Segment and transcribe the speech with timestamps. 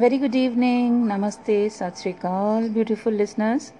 [0.00, 3.72] Very good evening नमस्ते सत श्रीकाल beautiful listeners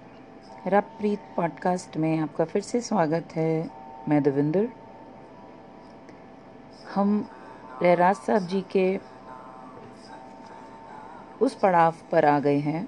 [0.67, 3.69] रब प्रीत पॉडकास्ट में आपका फिर से स्वागत है।
[4.09, 4.67] मैं देविंदर।
[6.95, 7.29] हम
[7.83, 8.99] रहराज साहब जी के
[11.41, 12.87] उस पड़ाव पर आ गए हैं,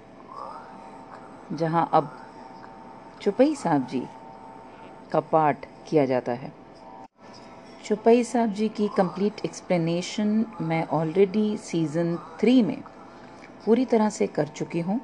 [1.53, 2.11] जहाँ अब
[3.21, 4.05] चुपई साहब जी
[5.11, 6.53] का पाठ किया जाता है।
[7.85, 12.81] चुपई साहब जी की कंप्लीट एक्सप्लेनेशन मैं ऑलरेडी सीज़न थ्री में
[13.65, 15.01] पूरी तरह से कर चुकी हूँ।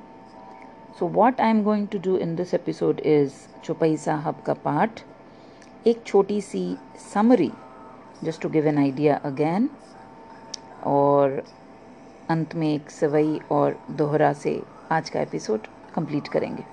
[1.00, 5.00] So what I am going to do in this episode is Chaupai Sahib का पार्ट
[5.88, 6.78] एक छोटी सी
[7.14, 7.52] summary
[8.24, 9.70] just to give an idea again
[10.84, 11.44] और
[12.30, 15.60] अंत में एक सवई और दोहरा से आज का एपिसोड
[15.96, 16.64] कंप्लीट करेंगे।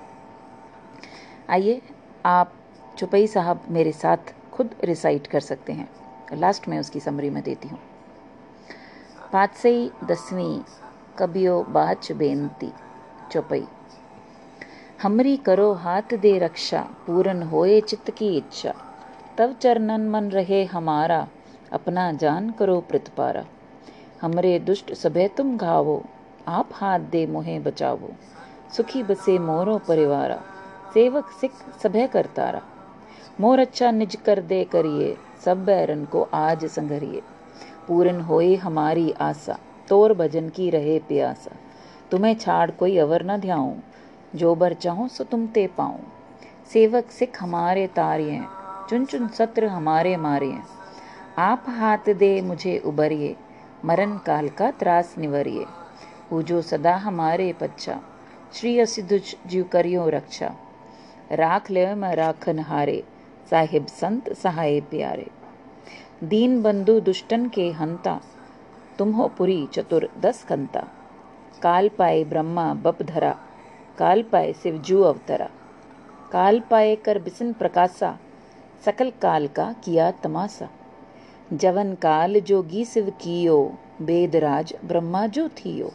[1.51, 1.83] आइए,
[2.27, 2.53] आप
[2.99, 4.17] चुपई साहब मेरे साथ
[4.53, 5.89] खुद रिसाइट कर सकते हैं।
[6.33, 7.79] लास्ट में उसकी समरी में देती हूँ।
[9.33, 10.61] पाँच पाँचसई दसवीं
[11.19, 12.73] कबियो बाच बेनती,
[13.33, 13.67] चौपई।
[15.03, 18.75] हमरी करो हाथ दे रक्षा, पूरन होए चित्त की इच्छा।
[19.39, 21.29] तब चरणन मन रहे हमारा,
[21.73, 23.45] अपना जान करो प्रतिपारा।
[24.23, 26.05] हमरे दुष्ट सभे तुम घावो,
[26.49, 28.11] आप हाथ दे मोहे बचावो।
[28.77, 30.43] सुखी बसे मोरो परिवारा,
[30.95, 32.63] सेवक सिख सभे करतारा।
[33.41, 37.23] मोर अच्छा निज कर दे करिए, सब बैरन को आज संघरिए।
[37.89, 41.57] पूरन होए हमारी आशा। तोर भजन की रहे प्यासा।
[42.11, 43.75] तुम्हें छाड़ कोई अवर न ध्याऊं।
[44.35, 46.01] जो बर चाहूँ सो तुम ते पाऊँ।
[46.73, 48.41] सेवक सिख हमारे तारिये
[48.91, 50.59] चुन चुन सत्र हमारे मारिये
[51.39, 53.37] आप हाथ दे मुझे उबरिए।
[53.85, 55.65] मरण काल का त्रास निवरिए।
[56.31, 58.01] पूजो सदा हमारे पच्चा
[58.55, 60.55] श्री असिधुज जीव करियो रक्षा।
[61.33, 63.03] राख ले मैं राखन हारे।
[63.51, 65.27] साहिब संत सहाय प्यारे।
[66.25, 68.21] दीन बंधु दुष्टन के हंता।
[68.99, 70.81] तुम हो पुरी चतुर दस कंता।
[71.63, 73.31] काल पाए ब्रह्मा बप धरा
[73.99, 75.49] काल पाए शिवजू अवतरा।
[76.33, 78.19] काल पाए कर बिसन प्रकाशा,
[78.85, 80.69] सकल काल का किया तमाशा।
[81.53, 83.59] जवन काल जोगी शिव कियो
[84.03, 85.91] बेदराज ब्रह्मा जो थियो।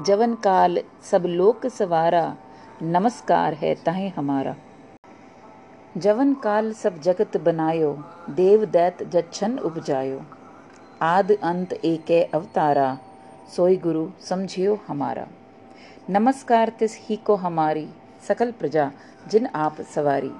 [0.00, 2.36] जवन काल सब लोक सवारा,
[2.82, 4.56] नमस्कार है तहे हमारा।
[5.96, 7.92] जवन काल सब जगत बनायो
[8.30, 10.20] देव दैत जच्छन उपजायो।
[11.02, 12.98] आद अंत एक अवतारा,
[13.56, 15.26] सोई गुरु समझियो हमारा।
[16.10, 17.88] नमस्कार तिस ही को हमारी,
[18.28, 18.92] सकल प्रजा,
[19.28, 20.30] जिन आप सवारी।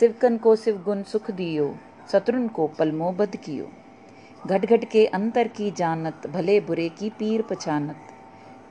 [0.00, 1.76] शिवकन को शिव गुण सुख दियो,
[2.12, 3.68] शत्रुन को पलमो बद कियो।
[4.46, 7.96] घट घट के अंतर की जानत, भले बुरे की पीर पछानत।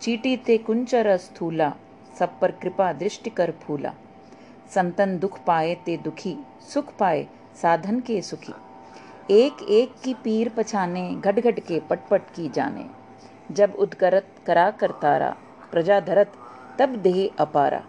[0.02, 1.74] चीटी ते कुंचर स्थूला,
[2.20, 3.94] सब पर कृपा दृष्टि कर फूला।
[4.70, 6.38] संतन दुख पाए ते दुखी,
[6.74, 7.28] सुख पाए
[7.62, 8.54] साधन के सुखी।
[9.32, 12.86] एक एक की पीर पछाने घट घट के पटपट की जाने।
[13.52, 15.36] जब उदकरत करा कर तारा
[15.72, 16.32] प्रजा धरत,
[16.80, 17.82] तब देह अपारा।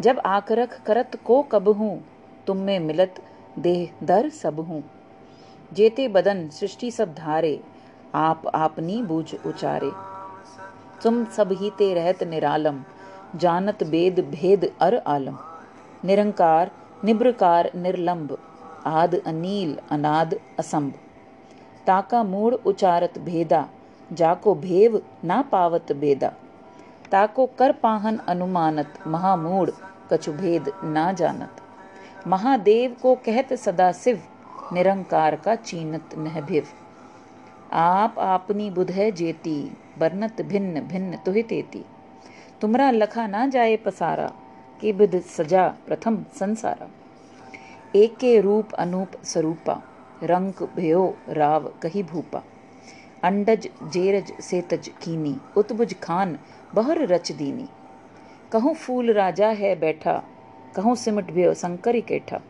[0.00, 2.04] जब आकरख करत को कब हूँ,
[2.46, 3.22] तुम में मिलत
[3.58, 4.82] देह दर सब हूँ।
[5.72, 7.60] जेते बदन सृष्टि सब धारे,
[8.14, 9.90] आप आपनी बूझ उचारे।
[11.02, 12.82] तुम सब ही ते रहत निरालम,
[13.36, 15.38] जानत बेद भेद अर आलम।
[16.04, 16.70] निरंकार,
[17.04, 18.38] निब्रकार, निर्लंब
[18.86, 20.92] आद अनील, अनाद असंभ
[21.86, 23.68] ताका मूड उचारत भेदा,
[24.12, 26.32] जाको भेव ना पावत बेदा।
[27.10, 29.70] ताको कर पाहन अनुमानत महामूड
[30.12, 31.60] कछु भेद ना जानत।
[32.26, 34.22] महादेव को कहत सदा शिव
[34.72, 36.66] निरंकार का चीनत नह भिव।
[37.72, 39.58] आप आपनी बुधय जेती,
[39.98, 41.84] बरनत भिन्न भिन्न तुहितेती
[42.60, 44.26] तुमरा लखा ना जाए पसारा,
[44.80, 46.88] के बिध सजा प्रथम संसारा।
[47.96, 49.80] एके रूप अनूप स्वरूपा
[50.22, 52.42] रंग भयो राव कही भूपा।
[53.24, 56.38] अंडज, जेरज, सेतज कीनी, उत्बुज खान,
[56.74, 57.68] बहर रच दीनी।
[58.52, 60.22] कहूँ फूल राजा है बैठा,
[60.76, 62.40] कहूँ सिमट भयो संकरी केठा।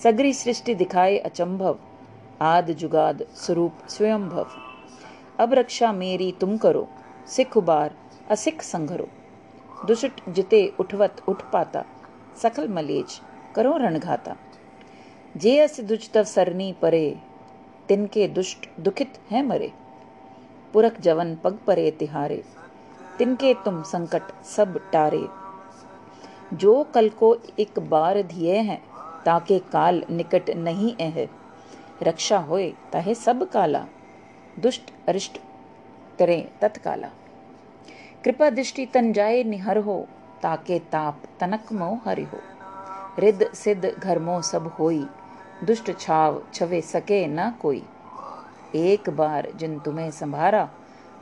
[0.00, 1.78] सगरी सृष्टि दिखाए अचंभव,
[2.42, 4.46] आद जुगाद स्वरूप स्वयंभव।
[5.38, 6.88] अब रक्षा मेरी तुम करो,
[7.26, 7.96] सिख उबार,
[8.30, 9.08] असिख संघरो।
[9.86, 11.84] दुष्ट जिते उठवत उठ पाता,
[12.36, 13.20] सकल मलेज
[13.54, 14.36] करो रणघाता।
[15.36, 17.16] जे अस दुष्ट सरनी परे,
[17.88, 19.72] तिनके दुष्ट दुखित है मरे।
[20.72, 22.42] पुरख जवन पग परे तिहारे,
[23.18, 25.26] तिनके तुम संकट सब टारे।
[26.54, 28.80] जो कल को एक बार दिए हैं,
[29.24, 31.28] ताके काल निकट नहीं है
[32.02, 33.86] रक्षा होए ताहे सब काला,
[34.58, 35.38] दुष्ट अरिष्ट
[36.18, 37.10] करें तत्काला।
[38.24, 40.06] कृपा दृष्टि तन जाए निहर हो,
[40.42, 42.40] ताके ताप तनक मोह हरि हो।
[43.18, 45.06] रिद सिद्ध घर मोह सब होई
[45.64, 47.82] दुष्ट छाव छवे सके न कोई।
[48.74, 50.64] एक बार जिन तुम्हें संभारा,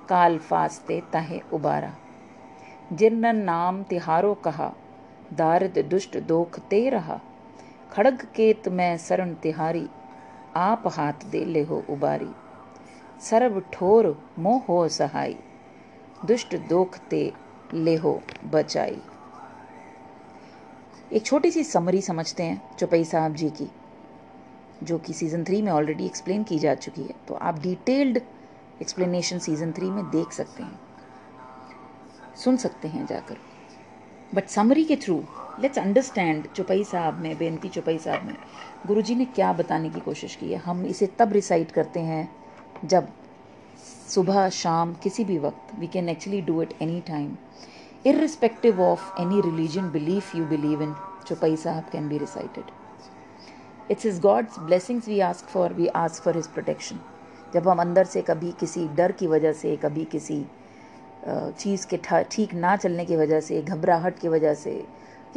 [0.09, 1.95] काल फास्ते तहे उबारा।
[2.93, 4.73] जिन नाम तिहारो कहा
[5.33, 7.21] दारिद दुष्ट दोख ते रहा।
[7.93, 9.89] खड़ग केत मैं शरण तिहारी,
[10.57, 12.31] आप हाथ दे ले हो उबारी।
[13.21, 15.37] सर्व ठोर मोह हो सहाई,
[16.27, 17.33] दुष्ट दोख ते
[17.75, 19.01] ले हो बचाई।
[21.13, 23.71] एक छोटी सी समरी समझते हैं चौपई साहब जी की।
[24.85, 28.21] जो कि सीज़न थ्री में ऑलरेडी एक्सप्लेन की जा चुकी है तो आप डिटेल्ड
[28.83, 30.81] एक्सप्लेनेशन सीज़न थ्री में देख सकते हैं।
[32.37, 33.37] सुन सकते हैं जाकर।
[34.35, 35.25] बट समरी के through
[35.61, 38.35] let's understand Chaupai Sahib में, बेनती चौपई साहब में,
[38.87, 40.59] गुरुजी ने क्या बताने की कोशिश की है?
[40.59, 42.37] हम इसे तब रिसाइट करते हैं
[42.85, 43.09] जब
[44.09, 47.37] सुबह, शाम, किसी भी वक्त we can actually do it any time
[48.07, 50.91] irrespective of any religion belief you believe in
[51.29, 52.84] chopai sahab can be recited
[53.91, 56.99] it's is God's blessings we ask for we ask for his protection
[57.55, 60.45] जब हम अंदर से कभी किसी डर की वजह से, कभी किसी
[61.27, 61.97] चीज़ के
[62.31, 64.85] ठीक ना चलने की वजह से, घबराहट की वजह से,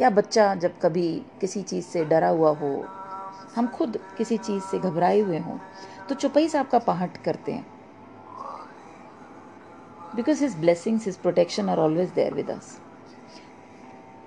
[0.00, 1.08] या बच्चा जब कभी
[1.40, 2.84] किसी चीज़ से डरा हुआ हो,
[3.56, 5.58] हम खुद किसी चीज़ से घबराए हुए हों
[6.08, 7.66] तो चुपई साहब का पाठ करते हैं।
[10.16, 12.78] Because his blessings his protection are always there with us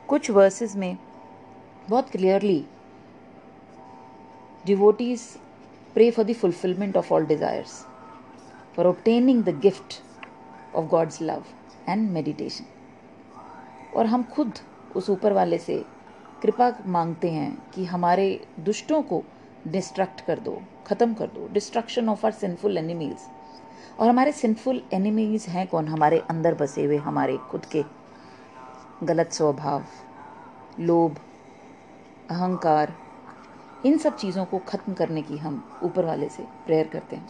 [0.10, 0.98] कुछ वर्सेस में
[1.90, 2.66] बहुत clearly
[4.66, 5.22] devotees
[5.94, 7.82] pray for the fulfilment of all desires
[8.76, 10.02] for obtaining the gift
[10.76, 11.44] of God's love
[11.90, 12.66] and meditation
[13.96, 14.60] और हम खुद
[14.96, 15.84] उस ऊपर वाले से
[16.42, 18.28] कृपा मांगते हैं कि हमारे
[18.60, 19.24] दुष्टों को
[19.68, 23.28] डिस्ट्रक्ट कर दो, ख़त्म कर दो destruction of our sinful enemies
[24.00, 25.88] और हमारे सिंफुल एनिमीज हैं कौन?
[25.88, 27.84] हमारे अंदर बसे हुए, हमारे खुद के
[29.04, 29.84] गलत स्वभाव,
[30.80, 31.18] लोभ,
[32.30, 32.94] अहंकार
[33.86, 37.30] इन सब चीज़ों को ख़त्म करने की हम ऊपर वाले से प्रेयर करते हैं।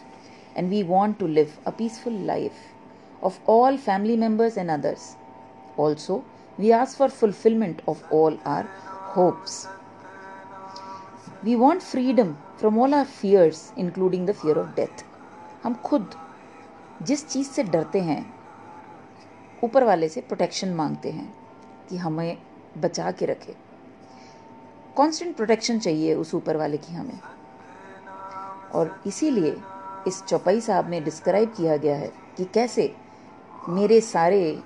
[0.56, 5.16] And we want to live a peaceful life of all family members and others
[5.80, 6.22] also
[6.58, 8.68] we ask for fulfilment of all our
[9.16, 9.66] hopes
[11.44, 15.04] we want freedom from all our fears including the fear of death
[15.64, 16.14] हम खुद
[17.02, 18.24] जिस चीज़ से डरते हैं,
[19.64, 21.32] ऊपर वाले से protection मांगते हैं
[21.88, 22.38] कि हमें
[22.78, 23.54] बचा के रखे।
[24.96, 27.18] कांस्टेंट प्रोटेक्शन चाहिए उस ऊपर वाले की हमें।
[28.74, 29.56] और इसीलिए
[30.06, 32.96] इस चौपाई साहब में डिस्क्राइब किया गया है कि कैसे
[33.68, 34.62] मेरे सारे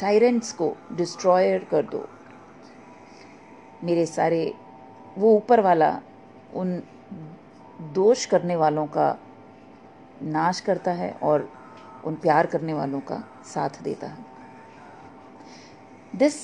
[0.00, 2.08] टायरेंट्स को डिस्ट्रॉयर कर दो।
[3.84, 4.54] मेरे सारे
[5.18, 6.00] वो ऊपर वाला,
[6.54, 6.82] उन
[7.92, 9.18] दोष करने वालों का
[10.22, 11.52] नाश करता है और
[12.04, 14.26] उन प्यार करने वालों का साथ देता है।
[16.16, 16.34] This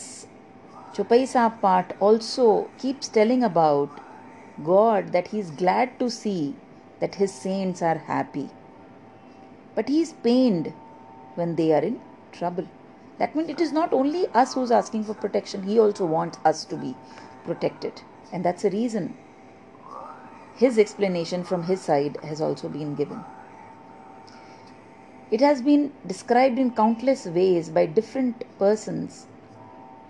[0.92, 4.00] Chopaisa part also keeps telling about
[4.64, 6.56] God that he is glad to see
[6.98, 8.50] that his saints are happy.
[9.74, 10.72] But he is pained
[11.36, 12.00] when they are in
[12.32, 12.66] trouble.
[13.18, 16.64] That means it is not only us who's asking for protection, he also wants us
[16.66, 16.96] to be
[17.44, 18.02] protected.
[18.32, 19.16] And that's the reason
[20.56, 23.24] his explanation from his side has also been given.
[25.30, 29.26] It has been described in countless ways by different persons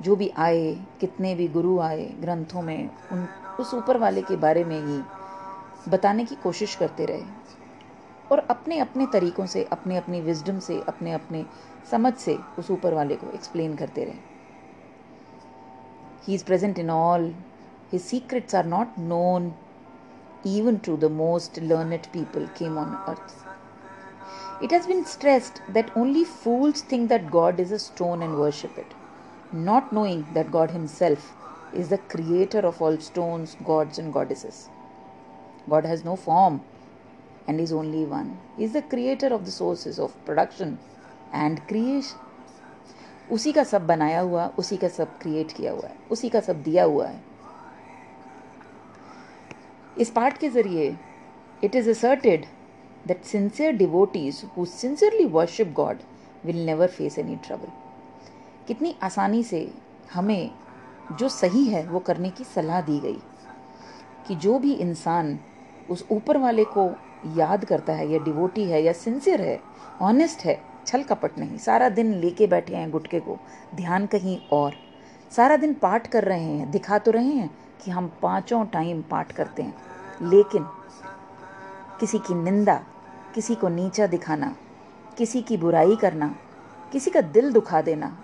[0.01, 3.29] जो भी आए, कितने भी गुरु आए ग्रंथों में, उन,
[3.61, 5.03] उस ऊपर वाले के बारे में ही
[5.89, 7.23] बताने की कोशिश करते रहे।
[8.33, 11.45] और अपने अपने तरीकों से अपने अपने विजडम से अपने अपने
[11.91, 14.29] समझ से उस ऊपर वाले को एक्सप्लेन करते रहे।
[16.27, 17.35] He is present in all
[17.93, 19.53] his secrets are not known
[20.47, 26.25] even to the most learned people came on earth it has been stressed that only
[26.25, 29.00] fools think that God is a stone and worship it
[29.52, 31.34] not knowing that God Himself
[31.74, 34.70] is the creator of all stones, gods, and goddesses.
[35.70, 36.62] God has no form
[37.48, 38.38] and is only one.
[38.58, 40.78] He is the creator of the sources of production
[41.34, 42.20] and creation.
[43.32, 46.62] उसी का सब बनाया हुआ उसी का सब create किया हुआ है उसी का सब
[46.64, 47.24] दिया हुआ है
[50.00, 50.96] इस पाठ के जरिए
[51.64, 52.46] it is asserted
[53.06, 56.04] that sincere devotees who sincerely worship God
[56.44, 57.72] will never face any trouble.
[58.67, 59.75] कितनी आसानी से
[60.15, 60.51] हमें
[61.19, 63.19] जो सही है वो करने की सलाह दी गई
[64.27, 65.39] कि जो भी इंसान
[65.91, 66.91] उस ऊपर वाले को
[67.27, 69.61] याद करता है या डिवोटी है या सिंसियर है
[70.03, 73.39] ऑनेस्ट है, छल कपट नहीं, सारा दिन लेके बैठे हैं गुटके को,
[73.75, 74.73] ध्यान कहीं और।
[75.37, 79.33] सारा दिन पाठ कर रहे हैं, दिखा तो रहे हैं कि हम पाँचों टाइम पाठ
[79.33, 79.75] करते हैं।
[80.23, 80.67] लेकिन
[82.01, 82.85] किसी की निंदा,
[83.35, 84.57] किसी को नीचा दिखाना,
[85.19, 86.35] किसी की बुराई करना,
[86.93, 88.19] किसी का दिल दुखा देना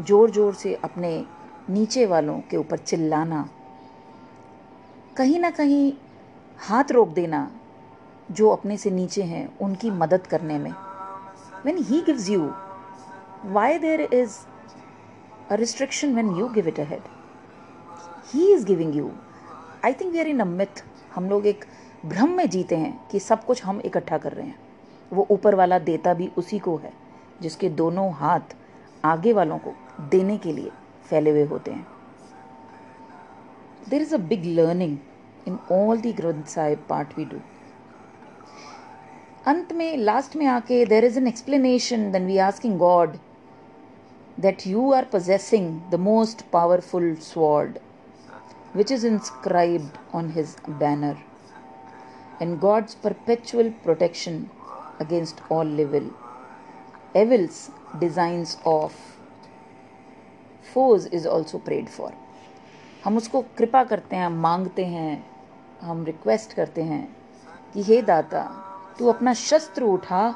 [0.00, 1.12] ज़ोर ज़ोर से अपने
[1.70, 3.48] नीचे वालों के ऊपर चिल्लाना
[5.16, 5.92] कहीं ना कहीं
[6.68, 7.50] हाथ रोक देना
[8.30, 10.72] जो अपने से नीचे हैं उनकी मदद करने में
[11.64, 12.54] when He gives you,
[13.44, 14.46] why there is
[15.50, 17.02] a restriction when you give it ahead?
[18.32, 19.18] He is giving you.
[19.82, 20.82] I think we are in a myth.
[21.14, 21.64] हम लोग एक
[22.06, 24.58] भ्रम में जीते हैं कि सब कुछ हम इकट्ठा कर रहे हैं
[25.12, 26.92] वो ऊपर वाला देता भी उसी को है
[27.42, 28.54] जिसके दोनों हाथ
[29.04, 30.70] आगे वालों को देने के लिए
[31.08, 31.86] फैले हुए होते हैं।
[33.90, 34.96] There is a big learning
[35.48, 37.40] in all the Granth Sahib part we do
[39.46, 43.16] अंत में लास्ट में आके there is an explanation then we asking God
[44.40, 47.78] that you are possessing the most powerful sword
[48.76, 51.16] which is inscribed on his banner
[52.42, 54.44] and God's perpetual protection
[55.00, 56.10] against all evil
[57.16, 58.94] evils design of
[60.76, 62.12] foes is also prayed for.
[63.04, 65.24] हम उसको कृपा करते हैं मांगते हैं,
[65.82, 67.06] हम request करते हैं
[67.74, 68.42] कि हे दाता,
[68.98, 70.34] तू अपना शस्त्र उठा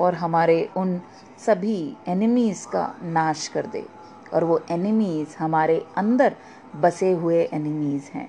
[0.00, 1.00] और हमारे उन
[1.46, 3.84] सभी एनिमीज़ का नाश कर दे
[4.34, 6.36] और वो एनिमीज़ हमारे अंदर
[6.76, 8.28] बसे हुए एनिमीज़ हैं।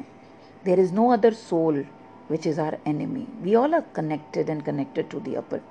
[0.65, 1.85] There is no other soul
[2.31, 5.61] which is our enemy we all are connected and connected to the upper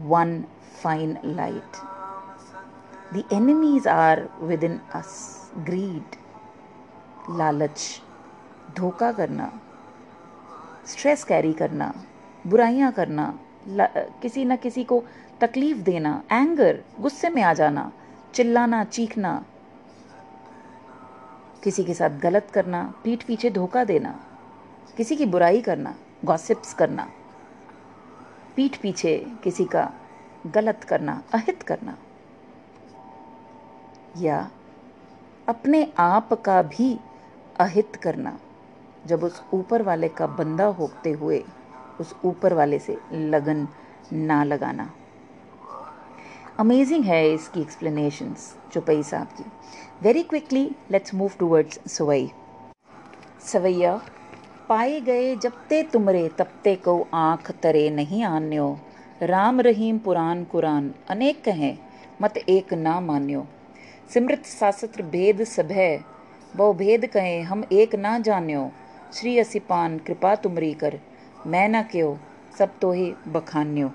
[0.00, 0.42] one
[0.82, 1.76] fine light
[3.16, 4.20] enemies are
[4.64, 5.12] within us
[5.58, 6.16] greed
[7.38, 7.80] लालच,
[8.76, 9.50] धोखा करना
[10.86, 11.92] स्ट्रेस कैरी करना,
[12.46, 13.38] बुराइयाँ करना
[14.22, 15.02] किसी न किसी को
[15.40, 17.90] तकलीफ़ देना एंगर गुस्से में आ जाना,
[18.34, 19.32] चिल्लाना, चीखना,
[21.64, 24.14] किसी के साथ गलत करना, पीठ पीछे धोखा देना,
[24.96, 27.08] किसी की बुराई करना गॉसिप्स करना,
[28.56, 29.90] पीठ पीछे किसी का
[30.46, 31.96] गलत करना, अहित करना।
[34.18, 34.50] या
[35.48, 36.98] अपने आप का भी
[37.60, 38.38] अहित करना।
[39.06, 41.44] जब उस ऊपर वाले का बंदा होते हुए
[42.00, 43.66] उस ऊपर वाले से लगन
[44.12, 44.90] ना लगाना।
[46.58, 49.44] अमेजिंग है इसकी एक्सप्लेनेशंस चुपई साहब की।
[50.02, 52.30] Very quickly let's move towards सवई
[53.40, 54.00] सवैया
[54.68, 58.78] पाए गए जबते तुमरे, तपते को आँख तरे नहीं आन्यो।
[59.22, 61.78] राम रहीम पुराण कुरान, अनेक कहें,
[62.22, 63.46] मत एक ना मान्यो।
[64.10, 65.72] सिमृत शास्त्र भेद सभ
[66.56, 68.70] वह भेद कहें, हम एक ना जान्यो।
[69.14, 70.98] श्री असिपान, कृपा तुमरी कर।
[71.46, 72.16] मैं ना क्यों?
[72.58, 73.90] सब तो ही बखान्यो।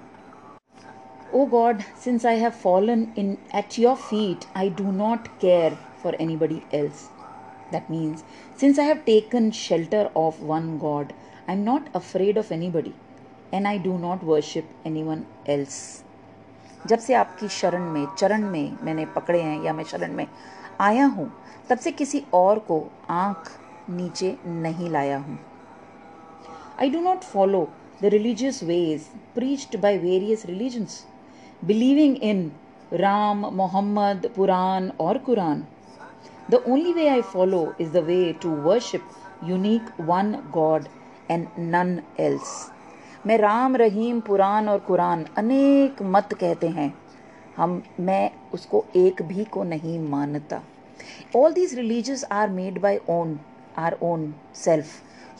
[1.34, 6.17] O God, since I have fallen in, at your feet, I do not care for
[6.38, 7.10] anybody else.
[7.72, 8.24] That means,
[8.60, 11.13] since I have taken shelter of one God,
[11.50, 12.93] I am not afraid of anybody
[13.53, 14.70] and I do not worship
[15.03, 16.03] anyone else.
[16.88, 20.28] जब से आपकी शरण में, चरण में मैंने पकड़े हैं या मैं शरण में
[20.82, 21.32] आया हूँ,
[21.70, 23.52] तब से किसी और को आँख
[23.90, 25.38] नीचे नहीं लाया हूँ।
[26.82, 27.68] I do not follow
[28.02, 31.04] the religious ways preached by various religions
[31.66, 32.52] believing in
[32.94, 35.63] Ram Mohammed Puran और Quran
[36.52, 39.10] the only way I follow is the way to worship
[39.44, 40.88] unique one God
[41.32, 42.52] and none else
[43.27, 46.94] मैं राम रहीम पुराण और कुरान अनेक मत कहते हैं।
[47.58, 50.62] हम मैं उसको एक भी को नहीं मानता।
[51.36, 53.39] All these religious are made by own
[53.77, 54.88] our own self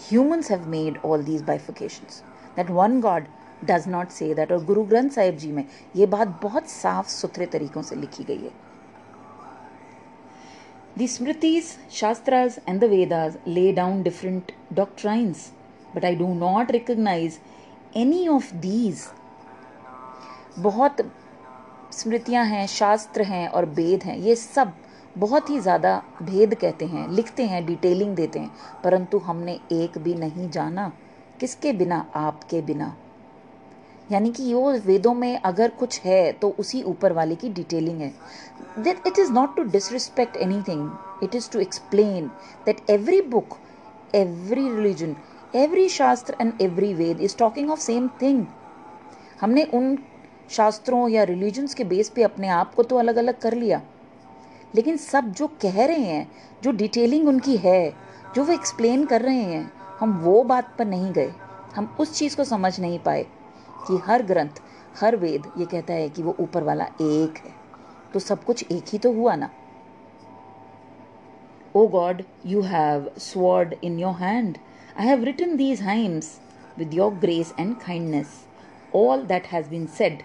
[0.10, 2.24] humans have made all these bifurcations
[2.56, 3.26] that one God
[3.66, 7.46] does not say that और गुरु ग्रंथ साहिब जी में ये बात बहुत साफ़ सुथरे
[7.46, 8.62] तरीकों से लिखी गई है।
[10.98, 15.40] The Smritis, Shastras, and the Vedas lay down different doctrines,
[15.94, 17.38] but I do not recognize
[17.98, 19.04] any of these
[20.60, 20.98] बहुत
[21.92, 24.74] स्मृतियाँ हैं, शास्त्र हैं और वेद हैं, ये सब
[25.16, 28.52] बहुत ही ज़्यादा भेद कहते हैं, लिखते हैं डिटेलिंग देते हैं,
[28.84, 30.92] परंतु हमने एक भी नहीं जाना।
[31.40, 32.06] किसके बिना?
[32.16, 32.96] आपके बिना।
[34.12, 38.14] यानी कि वो वेदों में अगर कुछ है तो उसी ऊपर वाले की डिटेलिंग है।
[38.80, 42.28] That it is not to disrespect anything it is to explain
[42.66, 43.58] that every book
[44.16, 45.16] every religion
[45.56, 48.46] every shastra and every Veda is talking of same thing
[49.42, 49.98] हमने उन
[50.50, 53.82] शास्त्रों या रिलीजन्स के बेस पे अपने आप को तो अलग अलग कर लिया।
[54.76, 56.32] लेकिन सब जो कह रहे हैं,
[56.64, 57.94] जो डिटेलिंग उनकी है,
[58.36, 61.34] जो वो एक्सप्लेन कर रहे हैं, हम वो बात पर नहीं गए।
[61.76, 63.24] हम उस चीज़ को समझ नहीं पाए
[63.88, 64.62] कि हर ग्रंथ,
[65.02, 67.52] हर वेद ये कहता है कि वो ऊपर वाला एक है।
[68.14, 69.50] तो सब कुछ एक ही तो हुआ ना।
[71.76, 74.58] O God you have sword in your hand
[74.99, 76.39] I have written these hymns
[76.79, 78.45] with your grace and kindness.
[78.93, 80.25] All that has been said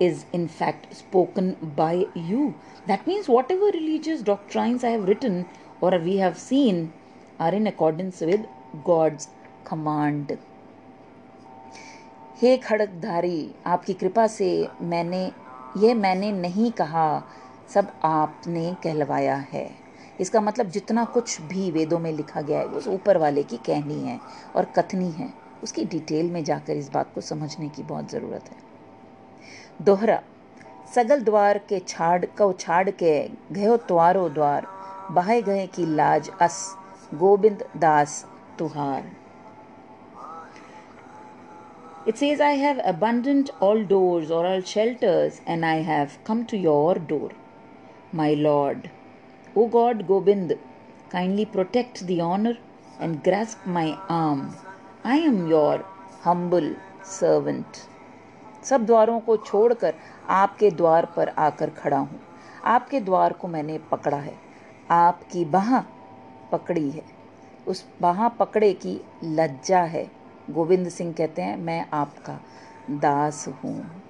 [0.00, 2.54] is in fact spoken by you.
[2.86, 5.46] That means whatever religious doctrines I have written
[5.80, 6.92] or we have seen
[7.40, 8.46] are in accordance with
[8.84, 9.28] God's
[9.64, 10.38] command.
[12.40, 14.48] हे खड़कधारी आपकी कृपा से
[14.90, 15.22] मैंने
[15.84, 17.06] यह मैंने नहीं कहा
[17.74, 19.68] सब आपने कहलवाया है
[20.21, 23.99] इसका मतलब जितना कुछ भी वेदों में लिखा गया है उस ऊपर वाले की कहनी
[23.99, 24.19] है
[24.55, 25.31] और कथनी है।
[25.63, 28.57] उसकी डिटेल में जाकर इस बात को समझने की बहुत ज़रूरत है।
[29.81, 30.21] दोहरा
[30.95, 33.17] सगल द्वार के छाड़ को छाड़ के
[33.51, 34.67] गयो त्वारो द्वार
[35.11, 36.63] बहाए गए की लाज अस
[37.13, 38.25] गोविंद दास
[38.59, 39.11] तुहार।
[42.05, 46.57] It says, I have abundant all doors or all shelters, and I have come to
[46.57, 47.29] your door,
[48.13, 48.89] my Lord.
[49.57, 50.57] O God Gobind,
[51.11, 52.57] kindly protect the honor
[52.99, 54.55] and grasp my arm.
[55.05, 55.81] I am your
[56.25, 56.69] humble
[57.19, 57.65] servant.
[58.63, 59.93] सब द्वारों को छोड़कर
[60.29, 62.19] आपके द्वार पर आकर खड़ा हूँ।
[62.65, 64.33] आपके द्वार को मैंने पकड़ा है।
[64.91, 65.79] आपकी बाह
[66.51, 67.03] पकड़ी है।
[67.67, 70.11] उस बाह पकड़े की लज्जा है।
[70.51, 72.39] गोविंद सिंह कहते हैं मैं आपका
[72.89, 74.03] दास हूँ।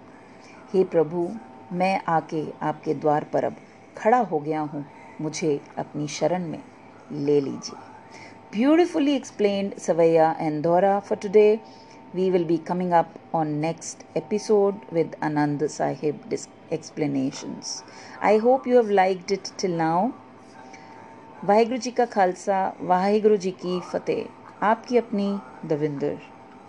[0.73, 1.29] हे प्रभु
[1.71, 3.55] मैं आके आपके द्वार पर अब
[3.97, 4.85] खड़ा हो गया हूँ।
[5.21, 6.61] मुझे अपनी शरण में
[7.11, 7.79] ले लीजिए।
[8.53, 11.47] Beautifully explain Savaiya एंदौरा for today
[12.15, 17.83] we will be coming up on next episode with Anand Sahib डिस् explanations
[18.23, 20.07] I hope you have liked it till now
[21.45, 25.27] Waheguru ji का खालसा वाहेगुरु जी की फतेह आपकी अपनी
[25.65, 26.17] दविंदर